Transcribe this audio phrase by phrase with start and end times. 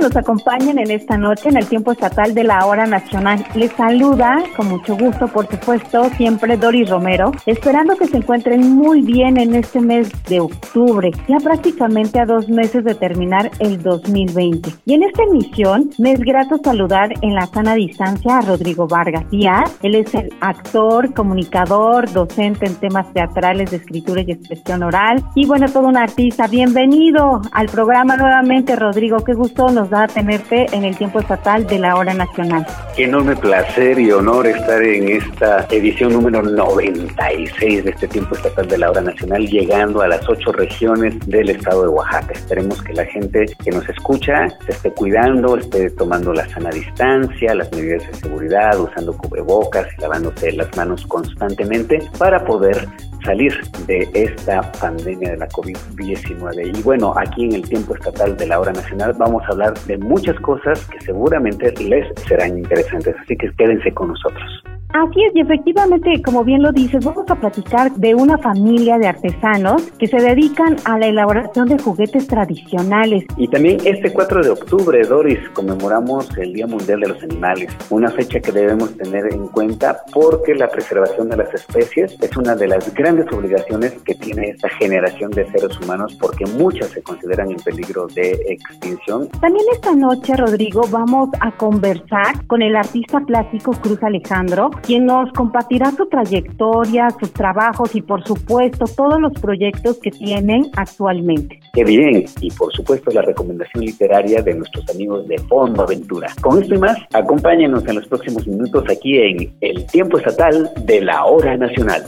[0.00, 3.44] Nos acompañen en esta noche en el tiempo estatal de la hora nacional.
[3.54, 9.02] Les saluda con mucho gusto, por supuesto, siempre Doris Romero, esperando que se encuentren muy
[9.02, 14.70] bien en este mes de octubre, ya prácticamente a dos meses de terminar el 2020.
[14.86, 19.28] Y en esta emisión me es grato saludar en la sana distancia a Rodrigo Vargas
[19.30, 19.76] Díaz.
[19.82, 25.46] Él es el actor, comunicador, docente en temas teatrales de escritura y expresión oral y
[25.46, 26.46] bueno, todo un artista.
[26.46, 29.18] Bienvenido al programa nuevamente, Rodrigo.
[29.24, 32.64] Qué gusto nos da tenerte en el tiempo estatal de la hora nacional.
[32.96, 38.68] Qué enorme placer y honor estar en esta edición número 96 de este tiempo estatal
[38.68, 42.32] de la hora nacional, llegando a las ocho regiones del estado de Oaxaca.
[42.32, 47.54] Esperemos que la gente que nos escucha se esté cuidando, esté tomando la sana distancia,
[47.54, 52.88] las medidas de seguridad, usando cubrebocas y lavándose las manos constantemente para poder
[53.24, 53.52] salir
[53.86, 56.78] de esta pandemia de la COVID-19.
[56.78, 59.98] Y bueno, aquí en el tiempo estatal de la hora nacional vamos a hablar de
[59.98, 64.62] muchas cosas que seguramente les serán interesantes, así que quédense con nosotros.
[64.92, 69.06] Así es, y efectivamente, como bien lo dices, vamos a platicar de una familia de
[69.06, 73.24] artesanos que se dedican a la elaboración de juguetes tradicionales.
[73.36, 78.10] Y también este 4 de octubre, Doris, conmemoramos el Día Mundial de los Animales, una
[78.10, 82.66] fecha que debemos tener en cuenta porque la preservación de las especies es una de
[82.66, 87.58] las grandes obligaciones que tiene esta generación de seres humanos porque muchas se consideran en
[87.58, 89.28] peligro de extinción.
[89.40, 95.32] También esta noche, Rodrigo, vamos a conversar con el artista plástico Cruz Alejandro, quien nos
[95.32, 101.60] compartirá su trayectoria, sus trabajos y por supuesto todos los proyectos que tienen actualmente.
[101.72, 106.28] Qué bien, y por supuesto la recomendación literaria de nuestros amigos de Fondo Aventura.
[106.40, 111.00] Con esto y más, acompáñenos en los próximos minutos aquí en El Tiempo Estatal de
[111.00, 112.04] la Hora Nacional.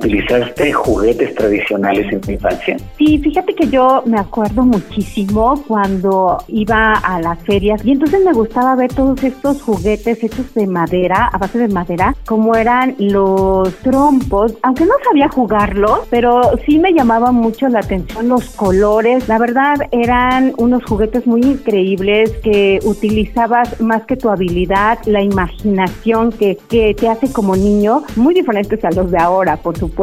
[0.06, 2.78] ¿Utilizaste juguetes tradicionales en tu infancia?
[2.96, 8.32] Sí, fíjate que yo me acuerdo muchísimo cuando iba a las ferias y entonces me
[8.32, 13.74] gustaba ver todos estos juguetes hechos de madera, a base de madera, como eran los
[13.78, 19.28] trompos, aunque no sabía jugarlos, pero sí me llamaba mucho la atención los colores.
[19.28, 26.32] La verdad eran unos juguetes muy increíbles que utilizabas más que tu habilidad, la imaginación
[26.32, 29.95] que, que te hace como niño, muy diferentes a los de ahora, por supuesto.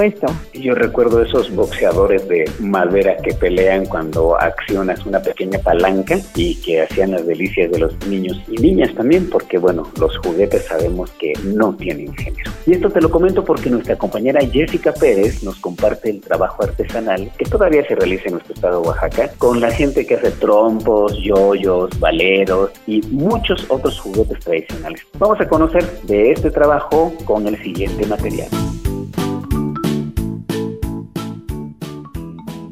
[0.54, 6.80] Yo recuerdo esos boxeadores de madera que pelean cuando accionas una pequeña palanca y que
[6.82, 11.32] hacían las delicias de los niños y niñas también, porque bueno, los juguetes sabemos que
[11.44, 12.50] no tienen género.
[12.66, 17.30] Y esto te lo comento porque nuestra compañera Jessica Pérez nos comparte el trabajo artesanal
[17.36, 21.18] que todavía se realiza en nuestro estado de Oaxaca con la gente que hace trompos,
[21.22, 25.02] yoyos, valeros y muchos otros juguetes tradicionales.
[25.18, 28.48] Vamos a conocer de este trabajo con el siguiente material.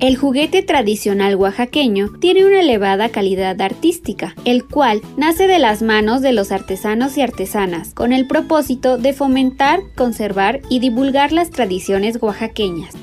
[0.00, 6.22] El juguete tradicional oaxaqueño tiene una elevada calidad artística, el cual nace de las manos
[6.22, 12.16] de los artesanos y artesanas, con el propósito de fomentar, conservar y divulgar las tradiciones
[12.22, 12.94] oaxaqueñas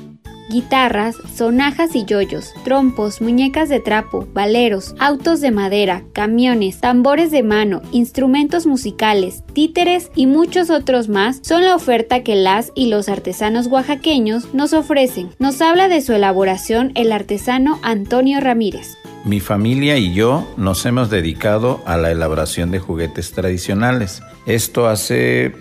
[0.48, 7.42] guitarras, sonajas y yoyos, trompos, muñecas de trapo, valeros, autos de madera, camiones, tambores de
[7.42, 13.08] mano, instrumentos musicales, títeres y muchos otros más son la oferta que las y los
[13.08, 15.30] artesanos oaxaqueños nos ofrecen.
[15.38, 18.96] Nos habla de su elaboración el artesano Antonio Ramírez.
[19.24, 24.22] Mi familia y yo nos hemos dedicado a la elaboración de juguetes tradicionales.
[24.46, 25.52] Esto hace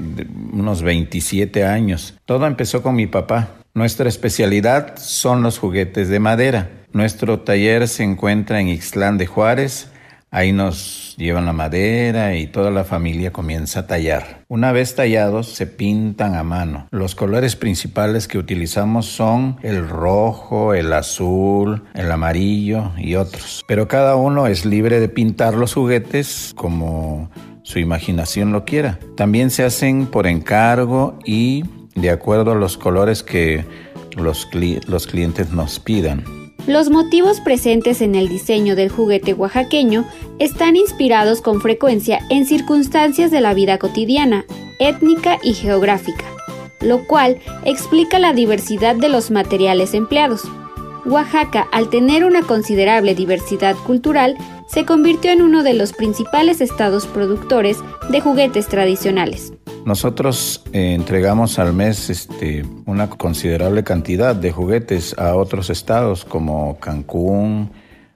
[0.54, 2.14] unos 27 años.
[2.26, 6.72] Todo empezó con mi papá Nuestra especialidad son los juguetes de madera.
[6.94, 9.92] Nuestro taller se encuentra en Ixtlán de Juárez.
[10.32, 14.46] Ahí nos llevan la madera y toda la familia comienza a tallar.
[14.48, 16.88] Una vez tallados, se pintan a mano.
[16.90, 23.64] Los colores principales que utilizamos son el rojo, el azul, el amarillo y otros.
[23.68, 27.30] Pero cada uno es libre de pintar los juguetes como
[27.62, 28.98] su imaginación lo quiera.
[29.16, 31.64] También se hacen por encargo y
[31.98, 33.66] de acuerdo a los colores que
[34.16, 34.48] los,
[34.88, 36.24] los clientes nos pidan.
[36.68, 40.06] Los motivos presentes en el diseño del juguete oaxaqueño
[40.38, 44.46] están inspirados con frecuencia en circunstancias de la vida cotidiana,
[44.80, 46.26] étnica y geográfica,
[46.82, 50.44] lo cual explica la diversidad de los materiales empleados.
[51.06, 54.36] Oaxaca, al tener una considerable diversidad cultural,
[54.68, 57.78] se convirtió en uno de los principales estados productores
[58.10, 59.54] de juguetes tradicionales.
[59.88, 66.78] Nosotros eh, entregamos al mes este, una considerable cantidad de juguetes a otros estados como
[66.78, 67.72] Cancún,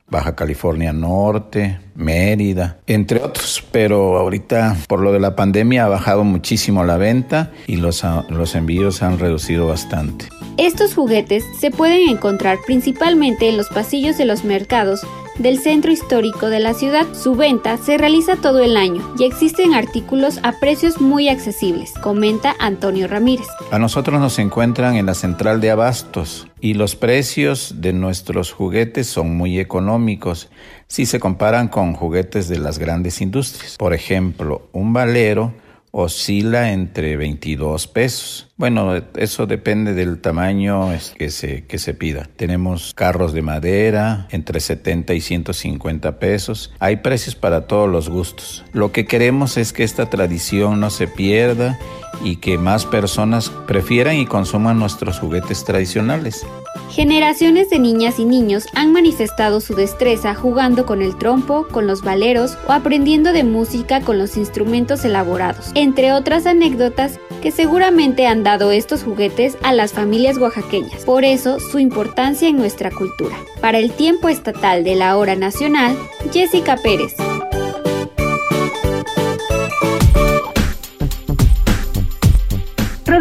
[0.09, 3.63] Baja California Norte, Mérida, entre otros.
[3.71, 8.53] Pero ahorita por lo de la pandemia ha bajado muchísimo la venta y los, los
[8.55, 10.25] envíos han reducido bastante.
[10.57, 15.07] Estos juguetes se pueden encontrar principalmente en los pasillos de los mercados
[15.37, 17.05] del centro histórico de la ciudad.
[17.13, 22.55] Su venta se realiza todo el año y existen artículos a precios muy accesibles, comenta
[22.59, 23.47] Antonio Ramírez.
[23.71, 29.07] A nosotros nos encuentran en la central de abastos y los precios de nuestros juguetes
[29.07, 30.49] son muy económicos
[30.87, 33.77] si se comparan con juguetes de las grandes industrias.
[33.77, 35.53] Por ejemplo, un valero
[35.91, 38.47] oscila entre 22 pesos.
[38.57, 42.29] Bueno, eso depende del tamaño que se, que se pida.
[42.35, 46.73] Tenemos carros de madera entre 70 y 150 pesos.
[46.79, 48.63] Hay precios para todos los gustos.
[48.71, 51.77] Lo que queremos es que esta tradición no se pierda
[52.23, 56.45] y que más personas prefieran y consuman nuestros juguetes tradicionales.
[56.91, 62.01] Generaciones de niñas y niños han manifestado su destreza jugando con el trompo, con los
[62.01, 68.43] valeros o aprendiendo de música con los instrumentos elaborados, entre otras anécdotas que seguramente han
[68.43, 71.05] dado estos juguetes a las familias oaxaqueñas.
[71.05, 73.37] Por eso su importancia en nuestra cultura.
[73.61, 75.97] Para el tiempo estatal de la hora nacional,
[76.33, 77.15] Jessica Pérez.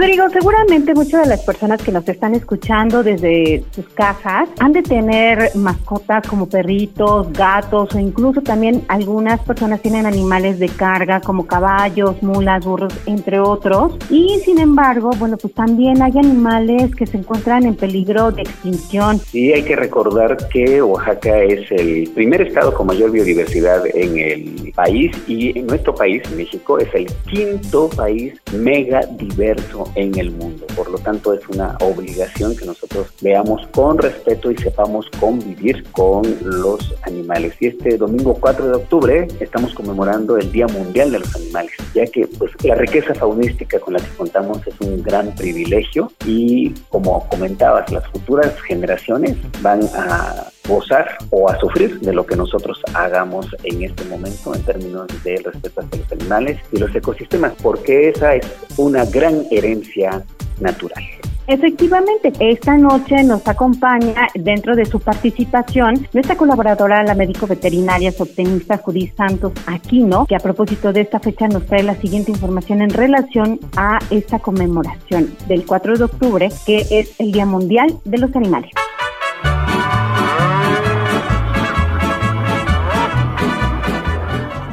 [0.00, 4.82] Rodrigo, seguramente muchas de las personas que nos están escuchando desde sus casas han de
[4.82, 11.47] tener mascotas como perritos, gatos o incluso también algunas personas tienen animales de carga como
[11.47, 13.99] caballos, mulas, burros, entre otros.
[14.08, 19.19] Y sin embargo, bueno, pues también hay animales que se encuentran en peligro de extinción.
[19.19, 24.73] Sí, hay que recordar que Oaxaca es el primer estado con mayor biodiversidad en el
[24.75, 30.66] país y en nuestro país, México, es el quinto país mega diverso en el mundo.
[30.76, 36.22] Por lo tanto, es una obligación que nosotros veamos con respeto y sepamos convivir con
[36.42, 37.54] los animales.
[37.60, 42.06] Y este domingo 4 de octubre estamos conmemorando el Día Mundial de los Animales, ya
[42.06, 47.26] que pues la riqueza faunística con la que contamos es un gran privilegio y como
[47.28, 53.47] comentabas, las futuras generaciones van a gozar o a sufrir de lo que nosotros hagamos
[53.65, 58.35] en este momento en términos de respeto hacia los animales y los ecosistemas, porque esa
[58.35, 60.25] es una gran herencia
[60.61, 61.02] natural.
[61.50, 68.79] Efectivamente, esta noche nos acompaña dentro de su participación nuestra colaboradora, la médico veterinaria subtenista
[68.79, 72.90] Judith Santos Aquino, que a propósito de esta fecha nos trae la siguiente información en
[72.90, 78.37] relación a esta conmemoración del 4 de octubre, que es el Día Mundial de los
[78.37, 78.71] Animales.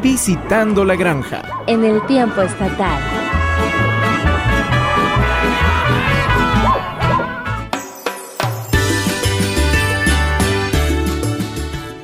[0.09, 1.41] Visitando la granja.
[1.67, 3.01] En el tiempo estatal.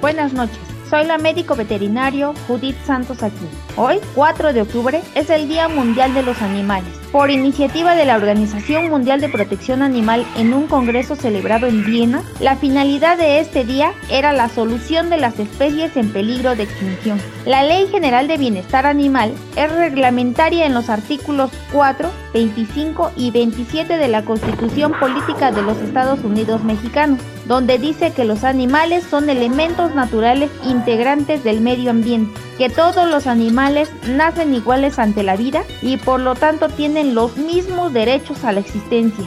[0.01, 0.72] Buenas noches.
[0.93, 3.47] Soy la médico veterinario Judith Santos aquí.
[3.77, 6.93] Hoy, 4 de octubre, es el Día Mundial de los Animales.
[7.11, 12.21] Por iniciativa de la Organización Mundial de Protección Animal en un congreso celebrado en Viena,
[12.39, 17.19] la finalidad de este día era la solución de las especies en peligro de extinción.
[17.47, 23.97] La Ley General de Bienestar Animal es reglamentaria en los artículos 4, 25 y 27
[23.97, 29.29] de la Constitución Política de los Estados Unidos Mexicanos, donde dice que los animales son
[29.29, 35.63] elementos naturales integrantes del medio ambiente, que todos los animales nacen iguales ante la vida
[35.81, 39.25] y por lo tanto tienen los mismos derechos a la existencia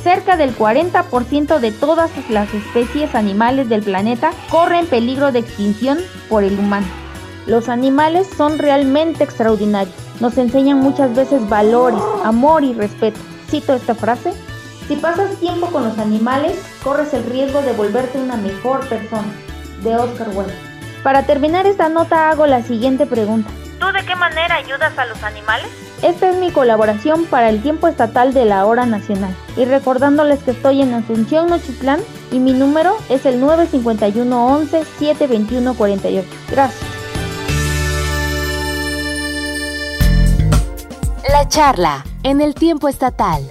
[0.04, 5.98] Cerca del 40% de todas las especies animales del planeta corren peligro de extinción
[6.30, 7.05] por el humano.
[7.48, 9.96] Los animales son realmente extraordinarios.
[10.20, 13.20] Nos enseñan muchas veces valores, amor y respeto.
[13.50, 14.34] Cito esta frase.
[14.88, 19.32] Si pasas tiempo con los animales, corres el riesgo de volverte una mejor persona.
[19.84, 20.54] De Oscar Wilde.
[21.04, 23.52] Para terminar esta nota hago la siguiente pregunta.
[23.80, 25.68] ¿Tú de qué manera ayudas a los animales?
[26.02, 29.36] Esta es mi colaboración para el tiempo estatal de la hora nacional.
[29.56, 32.00] Y recordándoles que estoy en Asunción, Nochitlán,
[32.32, 36.28] y mi número es el 951 11 721 48.
[36.50, 36.95] Gracias.
[41.36, 43.44] La charla en el tiempo estatal.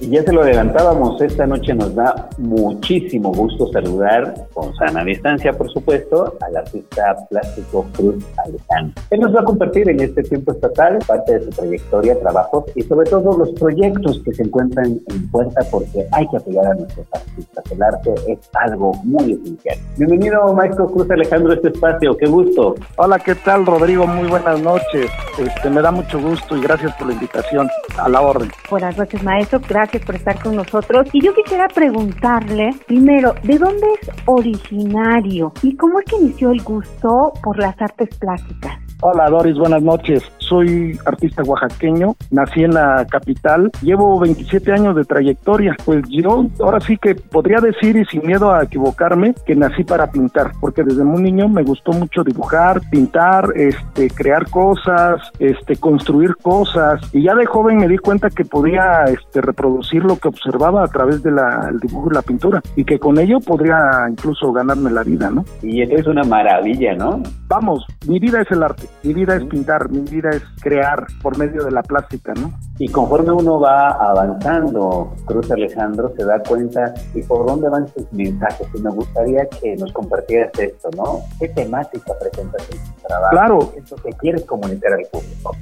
[0.00, 5.52] Y ya se lo adelantábamos, esta noche nos da muchísimo gusto saludar, con sana distancia
[5.52, 9.02] por supuesto, al artista plástico Cruz Alejandro.
[9.10, 12.82] Él nos va a compartir en este tiempo estatal parte de su trayectoria, trabajos y
[12.82, 17.06] sobre todo los proyectos que se encuentran en puerta porque hay que apoyar a nuestros
[17.12, 17.64] artistas.
[17.70, 19.76] El arte es algo muy esencial.
[19.98, 22.74] Bienvenido maestro Cruz Alejandro a este espacio, qué gusto.
[22.96, 24.06] Hola, ¿qué tal Rodrigo?
[24.06, 25.10] Muy buenas noches.
[25.38, 27.68] Este, me da mucho gusto y gracias por la invitación.
[27.98, 28.50] A la orden.
[28.70, 29.60] Buenas noches, maestro.
[29.90, 31.08] Gracias por estar con nosotros.
[31.12, 36.62] Y yo quisiera preguntarle, primero, ¿de dónde es originario y cómo es que inició el
[36.62, 38.78] gusto por las artes plásticas?
[39.02, 40.22] Hola Doris, buenas noches.
[40.50, 45.76] Soy artista oaxaqueño, nací en la capital, llevo 27 años de trayectoria.
[45.84, 50.10] Pues yo ahora sí que podría decir y sin miedo a equivocarme que nací para
[50.10, 56.34] pintar, porque desde muy niño me gustó mucho dibujar, pintar, este, crear cosas, este, construir
[56.42, 57.00] cosas.
[57.12, 60.88] Y ya de joven me di cuenta que podía este, reproducir lo que observaba a
[60.88, 61.36] través del
[61.80, 63.78] dibujo y la pintura y que con ello podría
[64.10, 65.44] incluso ganarme la vida, ¿no?
[65.62, 67.22] Y es una maravilla, ¿no?
[67.46, 71.38] Vamos, mi vida es el arte, mi vida es pintar, mi vida es crear por
[71.38, 72.52] medio de la plástica, ¿no?
[72.78, 78.10] Y conforme uno va avanzando, Cruz Alejandro se da cuenta y por dónde van sus
[78.12, 78.66] mensajes.
[78.74, 81.20] Y me gustaría que nos compartieras esto, ¿no?
[81.38, 83.30] ¿Qué temática presentas en tu trabajo?
[83.30, 83.72] Claro.
[83.72, 85.56] ¿Qué es lo que quieres comunicar al público?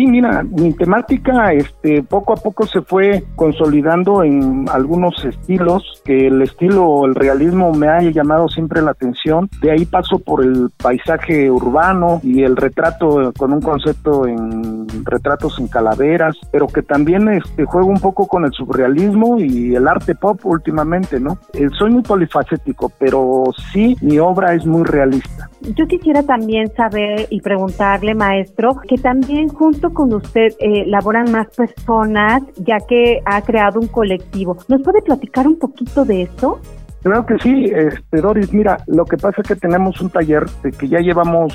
[0.00, 6.28] Sí, mira, mi temática este poco a poco se fue consolidando en algunos estilos, que
[6.28, 9.50] el estilo, el realismo me ha llamado siempre la atención.
[9.60, 15.58] De ahí paso por el paisaje urbano y el retrato con un concepto en retratos
[15.58, 20.14] en calaveras, pero que también este juego un poco con el surrealismo y el arte
[20.14, 21.36] pop últimamente, ¿no?
[21.52, 25.50] Eh, soy muy polifacético, pero sí mi obra es muy realista.
[25.76, 31.48] Yo quisiera también saber y preguntarle, maestro, que también junto con usted eh, laboran más
[31.48, 34.56] personas, ya que ha creado un colectivo.
[34.68, 36.60] ¿Nos puede platicar un poquito de esto?
[37.02, 40.70] Claro que sí, este, Doris, mira, lo que pasa es que tenemos un taller de
[40.70, 41.54] que ya llevamos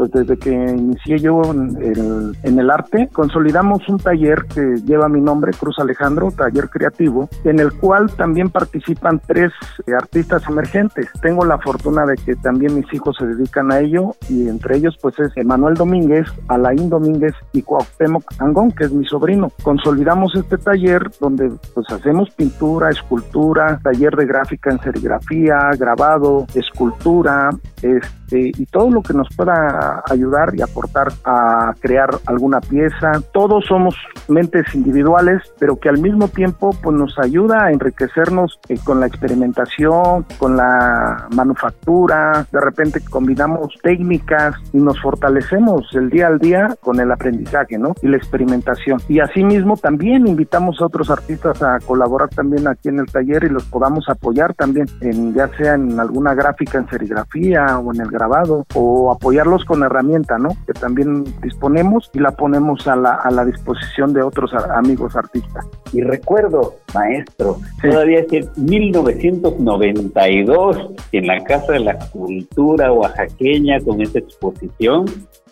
[0.00, 5.52] pues desde que inicié yo en el, arte, consolidamos un taller que lleva mi nombre,
[5.52, 9.52] Cruz Alejandro, taller creativo, en el cual también participan tres
[9.86, 11.06] eh, artistas emergentes.
[11.20, 14.96] Tengo la fortuna de que también mis hijos se dedican a ello y entre ellos
[15.02, 19.52] pues es Emanuel Domínguez, Alain Domínguez y Cuauhtémoc Angón, que es mi sobrino.
[19.62, 27.50] Consolidamos este taller donde pues hacemos pintura, escultura, taller de gráfica en serigrafía, grabado, escultura,
[27.82, 33.12] este, y todo lo que nos pueda ayudar y aportar a crear alguna pieza.
[33.32, 33.94] Todos somos
[34.28, 39.06] mentes individuales, pero que al mismo tiempo pues nos ayuda a enriquecernos eh, con la
[39.06, 46.76] experimentación, con la manufactura, de repente combinamos técnicas y nos fortalecemos el día al día
[46.80, 47.94] con el aprendizaje, ¿no?
[48.02, 49.00] Y la experimentación.
[49.08, 53.48] Y asimismo también invitamos a otros artistas a colaborar también aquí en el taller y
[53.48, 58.10] los podamos apoyar también en ya sea en alguna gráfica en serigrafía o en el
[58.10, 60.50] grabado o apoyarlos con herramienta, ¿no?
[60.66, 65.66] Que también disponemos y la ponemos a la, a la disposición de otros amigos artistas.
[65.92, 74.00] Y recuerdo, maestro, todavía es en 1992, en la Casa de la Cultura Oaxaqueña, con
[74.00, 75.06] esta exposición,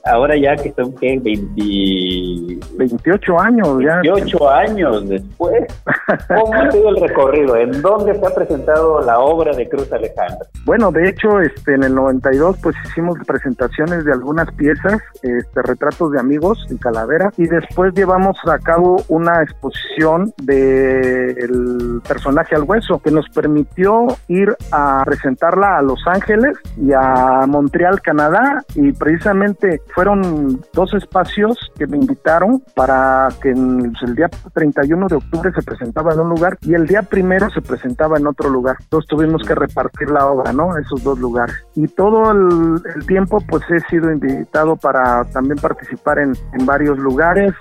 [0.09, 2.67] ahora ya que son que 20...
[2.77, 4.01] 28 años ya.
[4.03, 5.65] 28 años después.
[6.29, 7.57] ¿Cómo ha sido el recorrido?
[7.57, 10.47] ¿En dónde se ha presentado la obra de Cruz Alejandro?
[10.65, 16.13] Bueno, de hecho, este en el 92 pues hicimos presentaciones de algunas piezas, este retratos
[16.13, 22.63] de amigos en Calavera y después llevamos a cabo una exposición de el personaje al
[22.63, 28.93] hueso que nos permitió ir a presentarla a Los Ángeles y a Montreal, Canadá y
[28.93, 35.61] precisamente fueron dos espacios que me invitaron para que el día 31 de octubre se
[35.61, 38.77] presentaba en un lugar y el día primero se presentaba en otro lugar.
[38.81, 40.79] Entonces tuvimos que repartir la obra, ¿no?
[40.79, 41.57] Esos dos lugares.
[41.75, 47.53] Y todo el, tiempo pues he sido invitado para también participar en, en varios lugares.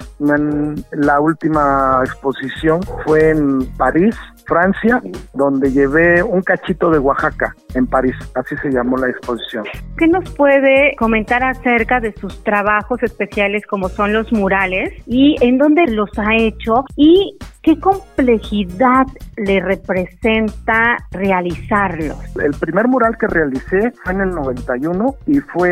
[0.91, 4.15] la última exposición fue en París,
[4.47, 5.01] Francia,
[5.33, 9.65] donde llevé un cachito de Oaxaca en París, así se llamó la exposición.
[9.97, 15.57] ¿Qué nos puede comentar acerca de sus trabajos especiales como son los murales y en
[15.57, 17.37] dónde los ha hecho y
[17.67, 22.17] ¿Qué complejidad le representa realizarlos?
[22.41, 25.69] El primer mural que realicé fue en el 91 y fue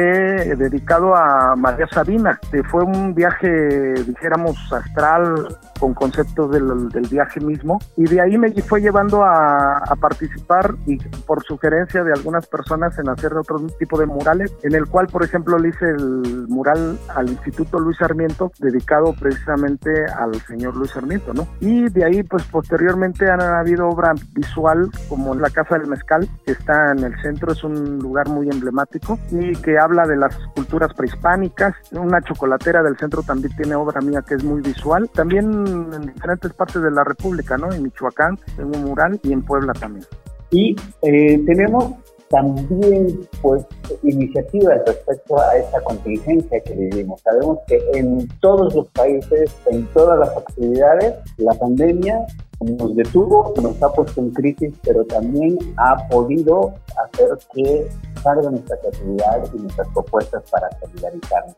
[0.58, 2.38] dedicado a María Sabina.
[2.70, 5.48] Fue un viaje, dijéramos, astral
[5.80, 10.98] con conceptos del, viaje mismo y de ahí me fue llevando a, a, participar y
[10.98, 15.24] por sugerencia de algunas personas en hacer otro tipo de murales en el cual por
[15.24, 21.34] ejemplo le hice el mural al Instituto Luis Sarmiento dedicado precisamente al señor Luis Sarmiento
[21.34, 21.48] ¿no?
[21.60, 26.52] y de ahí pues posteriormente han habido obra visual como la Casa del Mezcal que
[26.52, 30.94] está en el centro, es un lugar muy emblemático y que habla de las culturas
[30.94, 35.46] prehispánicas, una chocolatera del centro también tiene obra mía que es muy visual, también
[35.94, 37.72] en diferentes partes de la República, ¿no?
[37.72, 40.06] En Michoacán, en un mural y en Puebla también.
[40.52, 41.96] Y eh, tenemos
[42.30, 43.66] también pues
[44.04, 47.22] iniciativas respecto a esta contingencia que vivimos.
[47.22, 52.26] Sabemos que en todos los países, en todas las actividades, la pandemia
[52.62, 56.74] nos detuvo, nos ha puesto en crisis, pero también ha podido
[57.04, 57.88] hacer que
[58.24, 61.56] salga nuestra creatividad y nuestras propuestas para solidarizarnos.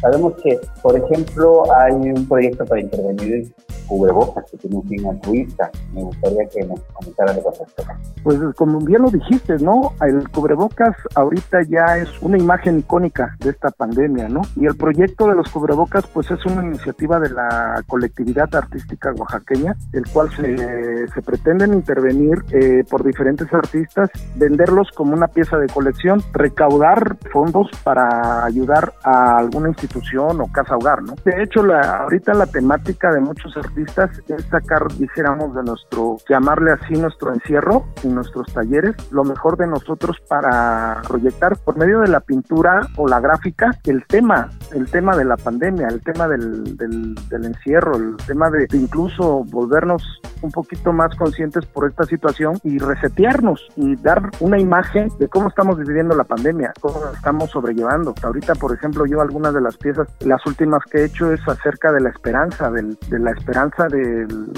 [0.00, 3.54] Sabemos que, por ejemplo, hay un proyecto para intervenir
[3.86, 5.70] cubrebocas que tiene un fin altruista.
[5.92, 7.82] Me gustaría que nos comentara de esto.
[8.22, 9.92] Pues como bien lo dijiste, ¿no?
[10.00, 14.42] El cubrebocas ahorita ya es una imagen icónica de esta pandemia, ¿no?
[14.56, 19.74] Y el proyecto de los cubrebocas pues es una iniciativa de la colectividad artística oaxaqueña,
[19.92, 25.66] el cual se, se pretenden intervenir eh, por diferentes artistas, venderlos como una pieza de
[25.66, 31.14] colección, recaudar fondos para ayudar a alguna institución o casa hogar, ¿no?
[31.24, 36.72] De hecho, la, ahorita la temática de muchos artistas es sacar, dijéramos, de nuestro, llamarle
[36.72, 42.08] así, nuestro encierro y nuestros talleres, lo mejor de nosotros para proyectar por medio de
[42.08, 46.76] la pintura o la gráfica el tema, el tema de la pandemia, el tema del,
[46.76, 50.02] del, encierro, el tema de, incluso volvernos
[50.42, 55.48] un poquito más conscientes por esta situación y resetearnos y dar una imagen de cómo
[55.48, 58.14] estamos viviendo la pandemia, cómo estamos sobrellevando.
[58.22, 61.92] Ahorita, por ejemplo, yo algunas de las piezas, las últimas que he hecho es acerca
[61.92, 64.52] de la esperanza, del, de la esperanza del,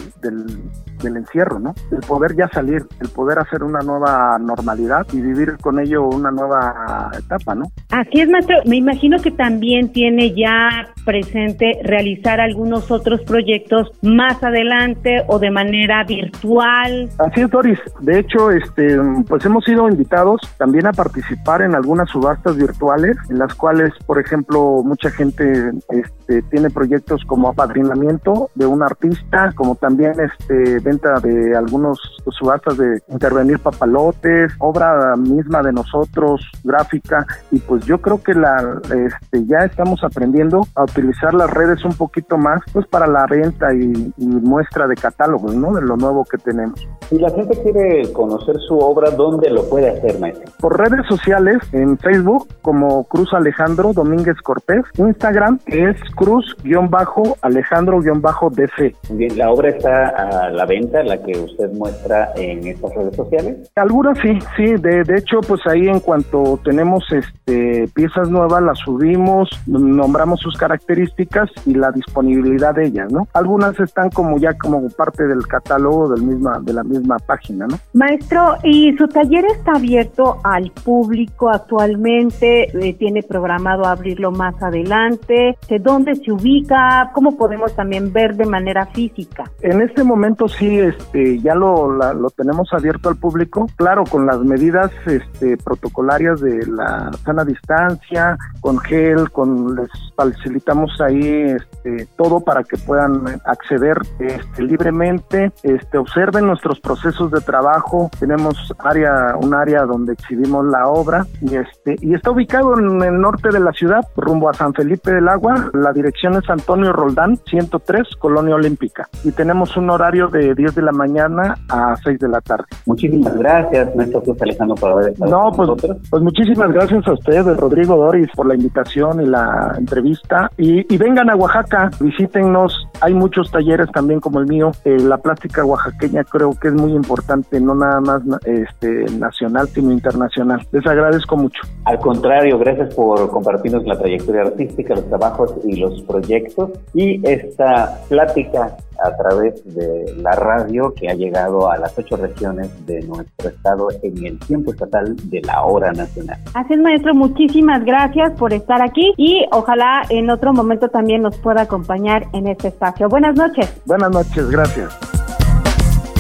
[1.03, 1.75] del, encierro, ¿no?
[1.91, 6.31] El poder ya salir, el poder hacer una nueva normalidad y vivir con ello una
[6.31, 7.65] nueva etapa, ¿no?
[7.91, 8.57] Así es, maestro.
[8.65, 15.51] Me imagino que también tiene ya presente realizar algunos otros proyectos más adelante o de
[15.51, 17.11] manera virtual.
[17.19, 17.79] Así es, Doris.
[18.01, 23.39] De hecho, este, pues hemos sido invitados también a participar en algunas subastas virtuales, en
[23.39, 29.75] las cuales, por ejemplo, mucha gente este, tiene proyectos como apadrinamiento de una artista, como
[29.75, 31.99] también este venta de algunos
[32.31, 38.81] subastas de intervenir papalotes, obra misma de nosotros, gráfica, y pues yo creo que la
[38.85, 43.75] este, ya estamos aprendiendo a utilizar las redes un poquito más pues para la venta
[43.75, 45.75] y, muestra de catálogos, ¿no?
[45.75, 46.87] De lo nuevo que tenemos.
[47.09, 50.53] Si la gente quiere conocer su obra, ¿dónde lo puede hacer, maestro?
[50.61, 59.51] Por redes sociales, en Facebook como Cruz Alejandro Domínguez Cortés, Instagram es Cruz-Alejandro-DC Bien, ¿la
[59.51, 63.71] obra está a la venta, la que usted muestra en estas redes sociales?
[63.77, 68.79] Algunas sí, sí, de, de hecho, pues ahí en cuanto tenemos este piezas nuevas, las
[68.79, 73.27] subimos, nombramos sus características y la disponibilidad de ellas, ¿no?
[73.33, 77.79] Algunas están como ya como parte del catálogo del misma, de la misma página, ¿no?
[77.93, 82.65] Maestro, ¿y su taller está abierto al público actualmente?
[82.79, 85.57] Eh, ¿Tiene programado abrirlo más adelante?
[85.69, 87.11] ¿De dónde se ubica?
[87.15, 89.45] ¿Cómo podemos también ver de manera manera física.
[89.61, 94.39] En este momento sí, este, ya lo, lo tenemos abierto al público, claro, con las
[94.41, 102.41] medidas este, protocolarias de la sana distancia, con gel, con les facilitamos ahí este, todo
[102.41, 109.55] para que puedan acceder este, libremente, este, observen nuestros procesos de trabajo, tenemos área, un
[109.55, 113.73] área donde exhibimos la obra y este, y está ubicado en el norte de la
[113.73, 119.09] ciudad, rumbo a San Felipe del Agua, la dirección es Antonio Roldán, 103, Colonia Olímpica,
[119.23, 122.65] y tenemos un horario de 10 de la mañana a 6 de la tarde.
[122.87, 125.71] Muchísimas gracias, Néstor Cruz Alejandro, por haber estado no, pues,
[126.11, 130.51] pues muchísimas gracias a ustedes, Rodrigo Doris, por la invitación y la entrevista.
[130.57, 132.89] Y, y vengan a Oaxaca, visítennos.
[133.01, 134.73] Hay muchos talleres también como el mío.
[134.85, 139.93] Eh, la plástica oaxaqueña creo que es muy importante, no nada más este, nacional, sino
[139.93, 140.67] internacional.
[140.73, 141.61] Les agradezco mucho.
[141.85, 146.71] Al contrario, gracias por compartirnos la trayectoria artística, los trabajos y los proyectos.
[146.95, 152.69] Y esta plática a través de la radio que ha llegado a las ocho regiones
[152.87, 156.39] de nuestro estado en el tiempo estatal de la hora nacional.
[156.55, 161.37] Así es, maestro, muchísimas gracias por estar aquí y ojalá en otro momento también nos
[161.39, 163.09] pueda acompañar en este espacio.
[163.09, 163.81] Buenas noches.
[163.87, 164.97] Buenas noches, gracias.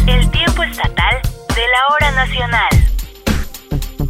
[0.06, 1.16] El tiempo estatal
[1.48, 2.83] de la hora nacional.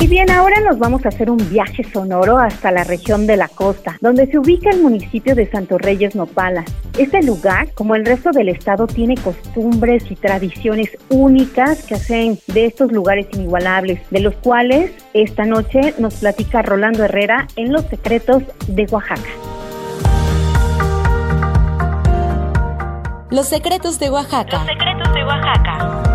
[0.04, 3.48] Y bien, ahora nos vamos a hacer un viaje sonoro hasta la región de la
[3.48, 6.62] costa, donde se ubica el municipio de Santo Reyes Nopala.
[6.98, 12.66] Este lugar, como el resto del estado, tiene costumbres y tradiciones únicas que hacen de
[12.66, 18.42] estos lugares inigualables, de los cuales esta noche nos platica Rolando Herrera en Los Secretos
[18.66, 19.22] de Oaxaca.
[23.30, 24.58] Los Secretos de Oaxaca.
[24.58, 26.13] Los Secretos de Oaxaca.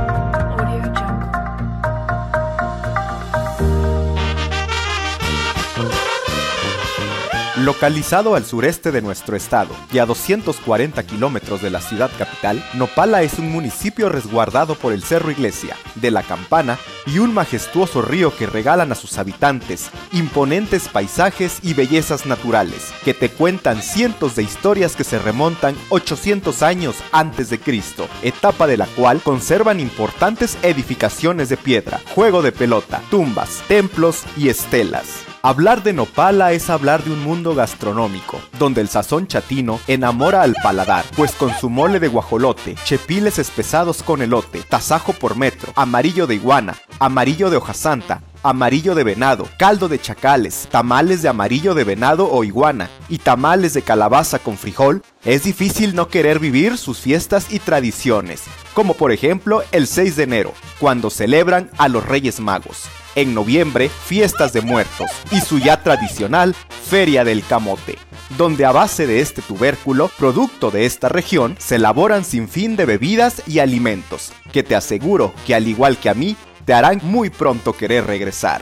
[7.64, 13.22] Localizado al sureste de nuestro estado y a 240 kilómetros de la ciudad capital, Nopala
[13.22, 18.34] es un municipio resguardado por el Cerro Iglesia, de la Campana y un majestuoso río
[18.34, 24.44] que regalan a sus habitantes imponentes paisajes y bellezas naturales, que te cuentan cientos de
[24.44, 30.58] historias que se remontan 800 años antes de Cristo, etapa de la cual conservan importantes
[30.62, 35.29] edificaciones de piedra, juego de pelota, tumbas, templos y estelas.
[35.42, 40.54] Hablar de Nopala es hablar de un mundo gastronómico, donde el sazón chatino enamora al
[40.62, 46.28] paladar, pues con su mole de guajolote, chepiles espesados con elote, tasajo por metro, amarillo
[46.28, 51.74] de iguana, amarillo de hoja santa, amarillo de venado, caldo de chacales, tamales de amarillo
[51.74, 56.78] de venado o iguana y tamales de calabaza con frijol, es difícil no querer vivir
[56.78, 62.06] sus fiestas y tradiciones, como por ejemplo el 6 de enero, cuando celebran a los
[62.06, 62.90] Reyes Magos
[63.22, 66.56] en noviembre fiestas de muertos y su ya tradicional
[66.90, 67.98] Feria del Camote,
[68.38, 72.86] donde a base de este tubérculo, producto de esta región, se elaboran sin fin de
[72.86, 77.30] bebidas y alimentos, que te aseguro que al igual que a mí, te harán muy
[77.30, 78.62] pronto querer regresar.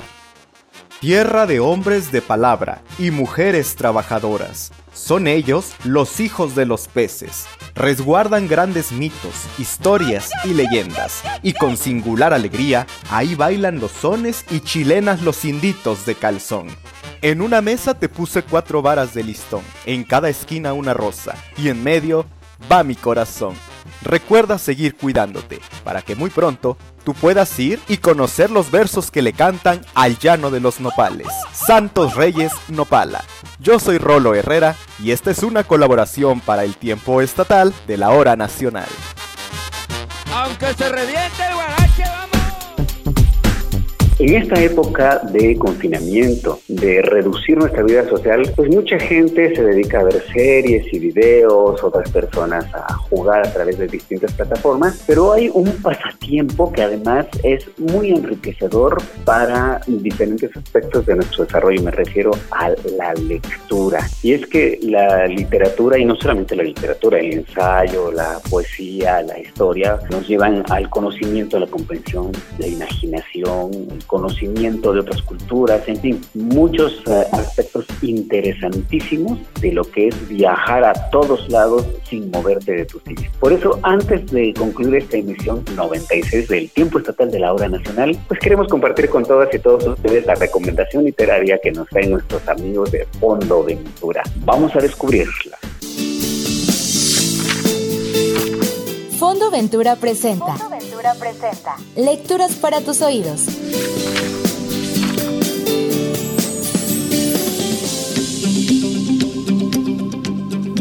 [0.99, 4.71] Tierra de hombres de palabra y mujeres trabajadoras.
[4.95, 7.45] Son ellos los hijos de los peces.
[7.75, 11.21] Resguardan grandes mitos, historias y leyendas.
[11.43, 16.69] Y con singular alegría, ahí bailan los sones y chilenas los inditos de calzón.
[17.21, 21.69] En una mesa te puse cuatro varas de listón, en cada esquina una rosa, y
[21.69, 22.25] en medio
[22.71, 23.53] va mi corazón.
[24.07, 29.21] Recuerda seguir cuidándote, para que muy pronto tú puedas ir y conocer los versos que
[29.21, 31.27] le cantan al llano de los nopales.
[31.51, 33.25] Santos Reyes Nopala.
[33.59, 38.11] Yo soy Rolo Herrera y esta es una colaboración para el tiempo estatal de la
[38.11, 38.87] hora nacional.
[40.33, 41.76] Aunque se reviente el.
[44.19, 49.99] En esta época de confinamiento, de reducir nuestra vida social, pues mucha gente se dedica
[49.99, 55.33] a ver series y videos, otras personas a jugar a través de distintas plataformas, pero
[55.33, 61.83] hay un pasatiempo que además es muy enriquecedor para diferentes aspectos de nuestro desarrollo.
[61.83, 63.99] Me refiero a la lectura.
[64.23, 69.37] Y es que la literatura, y no solamente la literatura, el ensayo, la poesía, la
[69.37, 73.69] historia, nos llevan al conocimiento, la comprensión, la imaginación,
[74.07, 80.83] conocimiento de otras culturas, en fin, muchos eh, aspectos interesantísimos de lo que es viajar
[80.83, 83.29] a todos lados sin moverte de tu sitio.
[83.39, 88.17] Por eso, antes de concluir esta emisión 96 del Tiempo Estatal de la Hora Nacional,
[88.27, 92.47] pues queremos compartir con todas y todos ustedes la recomendación literaria que nos traen nuestros
[92.47, 94.23] amigos de Fondo Ventura.
[94.45, 95.57] Vamos a descubrirla.
[99.17, 100.55] Fondo Ventura presenta.
[100.97, 101.75] Presenta.
[101.95, 103.45] Lecturas para tus oídos.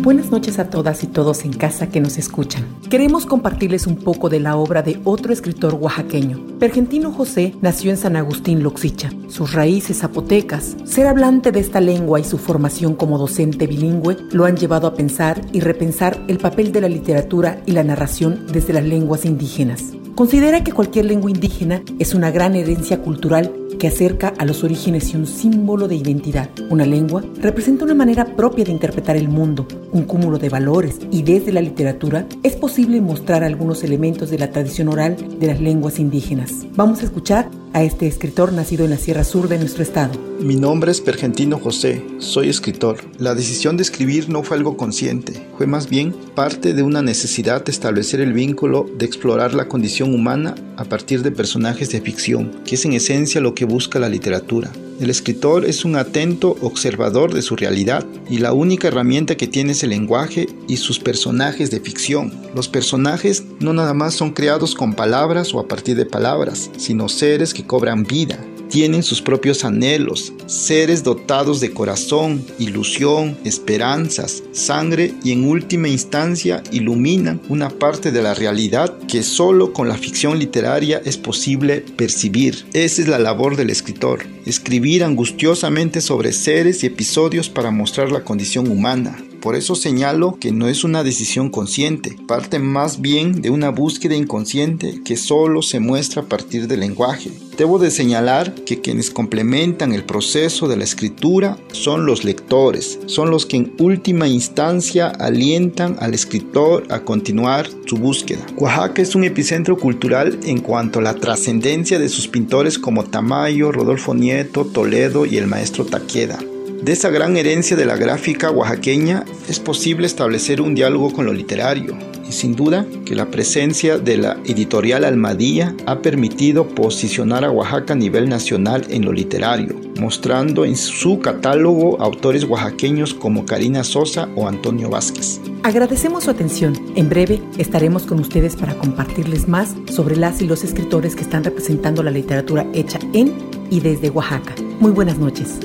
[0.01, 2.65] Buenas noches a todas y todos en casa que nos escuchan.
[2.89, 6.59] Queremos compartirles un poco de la obra de otro escritor oaxaqueño.
[6.59, 9.11] Pergentino José nació en San Agustín Loxicha.
[9.29, 14.47] Sus raíces zapotecas, ser hablante de esta lengua y su formación como docente bilingüe lo
[14.47, 18.73] han llevado a pensar y repensar el papel de la literatura y la narración desde
[18.73, 19.93] las lenguas indígenas.
[20.17, 25.13] Considera que cualquier lengua indígena es una gran herencia cultural que acerca a los orígenes
[25.13, 26.49] y un símbolo de identidad.
[26.71, 31.23] Una lengua representa una manera propia de interpretar el mundo, un cúmulo de valores y
[31.23, 35.99] desde la literatura es posible mostrar algunos elementos de la tradición oral de las lenguas
[35.99, 36.65] indígenas.
[36.75, 40.19] Vamos a escuchar a este escritor nacido en la Sierra Sur de nuestro estado.
[40.41, 42.97] Mi nombre es Pergentino José, soy escritor.
[43.19, 47.62] La decisión de escribir no fue algo consciente, fue más bien parte de una necesidad
[47.67, 52.62] de establecer el vínculo de explorar la condición humana a partir de personajes de ficción,
[52.65, 54.71] que es en esencia lo que busca la literatura.
[54.99, 59.73] El escritor es un atento observador de su realidad y la única herramienta que tiene
[59.73, 62.33] es el lenguaje y sus personajes de ficción.
[62.55, 67.11] Los personajes no nada más son creados con palabras o a partir de palabras, sino
[67.11, 75.15] seres que cobran vida, tienen sus propios anhelos, seres dotados de corazón, ilusión, esperanzas, sangre
[75.23, 80.39] y en última instancia iluminan una parte de la realidad que solo con la ficción
[80.39, 82.67] literaria es posible percibir.
[82.73, 88.25] Esa es la labor del escritor, escribir angustiosamente sobre seres y episodios para mostrar la
[88.25, 93.51] condición humana, por eso señalo que no es una decisión consciente, parte más bien de
[93.51, 97.31] una búsqueda inconsciente que solo se muestra a partir del lenguaje.
[97.57, 103.31] Debo de señalar que quienes complementan el proceso de la escritura son los lectores, son
[103.31, 108.44] los que en última instancia alientan al escritor a continuar su búsqueda.
[108.57, 113.72] Oaxaca es un epicentro cultural en cuanto a la trascendencia de sus pintores como Tamayo,
[113.72, 116.38] Rodolfo Nieto, Toledo y el maestro Taqueda.
[116.83, 121.33] De esa gran herencia de la gráfica oaxaqueña es posible establecer un diálogo con lo
[121.33, 121.97] literario
[122.29, 127.95] y sin duda que la presencia de la editorial Almadía ha permitido posicionar a Oaxaca
[127.95, 134.29] a nivel nacional en lo literario, mostrando en su catálogo autores oaxaqueños como Karina Sosa
[134.35, 135.41] o Antonio Vázquez.
[135.62, 136.75] Agradecemos su atención.
[136.97, 141.45] En breve estaremos con ustedes para compartirles más sobre las y los escritores que están
[141.45, 143.35] representando la literatura hecha en
[143.71, 144.55] y desde Oaxaca.
[144.81, 145.59] Muy buenas noches.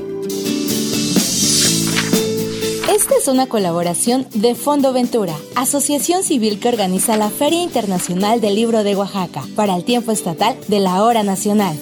[2.93, 8.55] Esta es una colaboración de Fondo Ventura, asociación civil que organiza la Feria Internacional del
[8.55, 11.79] Libro de Oaxaca, para el tiempo estatal de la hora nacional.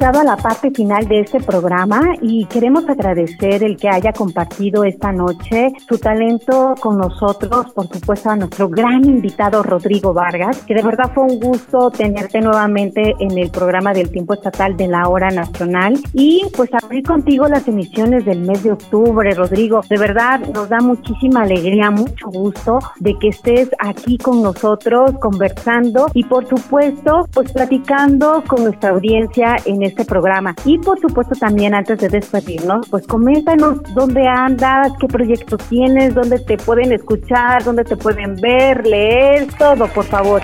[0.00, 4.82] Llegado a la parte final de este programa y queremos agradecer el que haya compartido
[4.82, 10.72] esta noche su talento con nosotros, por supuesto a nuestro gran invitado Rodrigo Vargas, que
[10.72, 15.06] de verdad fue un gusto tenerte nuevamente en el programa del tiempo estatal de la
[15.06, 19.82] hora nacional y pues abrir contigo las emisiones del mes de octubre, Rodrigo.
[19.90, 26.06] De verdad nos da muchísima alegría, mucho gusto de que estés aquí con nosotros conversando
[26.14, 30.54] y por supuesto pues platicando con nuestra audiencia en este programa.
[30.64, 36.38] Y por supuesto también antes de despedirnos, pues coméntanos dónde andas, qué proyectos tienes, dónde
[36.38, 40.42] te pueden escuchar, dónde te pueden ver, leer, todo, por favor.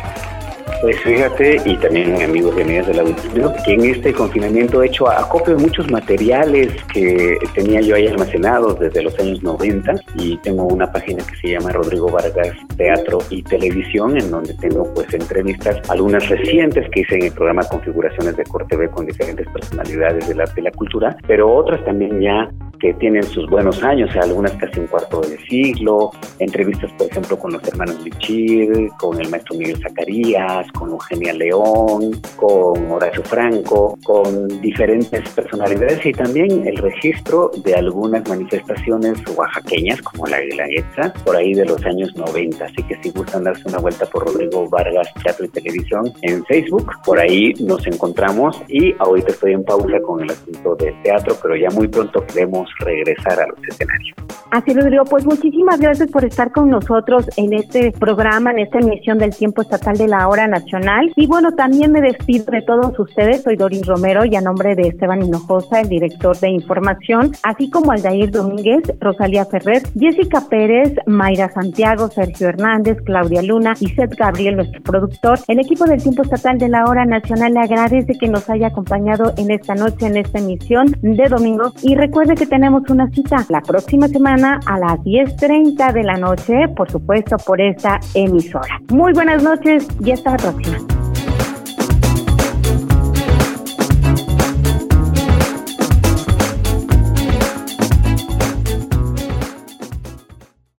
[0.83, 5.09] Pues fíjate, y también amigos y amigas del auditorio, que en este confinamiento he hecho
[5.09, 10.65] acopio de muchos materiales que tenía yo ahí almacenados desde los años 90 y tengo
[10.65, 15.81] una página que se llama Rodrigo Vargas Teatro y Televisión, en donde tengo pues entrevistas,
[15.89, 20.41] algunas recientes que hice en el programa Configuraciones de Corte B con diferentes personalidades del
[20.43, 24.81] arte y la cultura, pero otras también ya que tienen sus buenos años, algunas casi
[24.81, 29.81] un cuarto de siglo, entrevistas por ejemplo con los hermanos Lichir, con el maestro Miguel
[29.81, 37.75] Zacarías, con Eugenia León, con Horacio Franco, con diferentes personalidades y también el registro de
[37.75, 42.65] algunas manifestaciones oaxaqueñas como la Guelaguetza por ahí de los años 90.
[42.65, 46.93] Así que si gustan darse una vuelta por Rodrigo Vargas Teatro y Televisión en Facebook,
[47.05, 51.57] por ahí nos encontramos y ahorita estoy en pausa con el asunto del teatro, pero
[51.57, 54.17] ya muy pronto queremos regresar a los escenarios.
[54.51, 59.19] Así Rodrigo, pues muchísimas gracias por estar con nosotros en este programa, en esta emisión
[59.19, 61.13] del tiempo estatal de la hora nacional.
[61.17, 63.43] Y bueno, también me despido de todos ustedes.
[63.43, 67.93] Soy Doris Romero y a nombre de Esteban Hinojosa, el director de información, así como
[67.93, 74.57] Aldair Domínguez, Rosalía Ferrer, Jessica Pérez, Mayra Santiago, Sergio Hernández, Claudia Luna y Seth Gabriel,
[74.57, 75.39] nuestro productor.
[75.49, 79.33] El equipo del tiempo estatal de la hora nacional le agradece que nos haya acompañado
[79.37, 81.73] en esta noche, en esta emisión de domingo.
[81.83, 86.55] Y recuerde que tenemos una cita la próxima semana a las 10.30 de la noche,
[86.75, 88.81] por supuesto, por esta emisora.
[88.91, 91.06] Muy buenas noches y hasta la próxima.